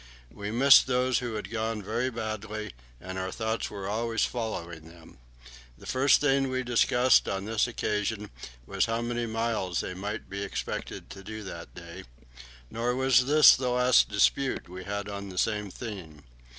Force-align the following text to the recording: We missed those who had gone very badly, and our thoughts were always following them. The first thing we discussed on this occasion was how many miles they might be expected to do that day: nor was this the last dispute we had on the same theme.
We 0.31 0.49
missed 0.49 0.87
those 0.87 1.19
who 1.19 1.35
had 1.35 1.51
gone 1.51 1.83
very 1.83 2.09
badly, 2.09 2.73
and 2.99 3.19
our 3.19 3.31
thoughts 3.31 3.69
were 3.69 3.87
always 3.87 4.25
following 4.25 4.89
them. 4.89 5.19
The 5.77 5.85
first 5.85 6.19
thing 6.21 6.49
we 6.49 6.63
discussed 6.63 7.29
on 7.29 7.45
this 7.45 7.67
occasion 7.67 8.31
was 8.65 8.87
how 8.87 9.03
many 9.03 9.27
miles 9.27 9.81
they 9.81 9.93
might 9.93 10.27
be 10.27 10.41
expected 10.41 11.11
to 11.11 11.23
do 11.23 11.43
that 11.43 11.75
day: 11.75 12.03
nor 12.71 12.95
was 12.95 13.25
this 13.27 13.55
the 13.55 13.69
last 13.69 14.09
dispute 14.09 14.67
we 14.67 14.85
had 14.85 15.07
on 15.07 15.29
the 15.29 15.37
same 15.37 15.69
theme. 15.69 16.23